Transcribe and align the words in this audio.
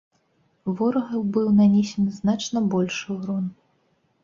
Ворагу 0.79 1.21
быў 1.35 1.51
нанесены 1.59 2.11
значна 2.21 2.65
большы 2.73 3.07
ўрон. 3.21 3.45